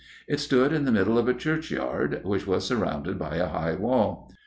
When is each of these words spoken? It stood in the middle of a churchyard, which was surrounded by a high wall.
It 0.27 0.39
stood 0.39 0.73
in 0.73 0.85
the 0.85 0.91
middle 0.91 1.19
of 1.19 1.27
a 1.27 1.33
churchyard, 1.35 2.21
which 2.23 2.47
was 2.47 2.65
surrounded 2.65 3.19
by 3.19 3.35
a 3.35 3.45
high 3.49 3.75
wall. 3.75 4.33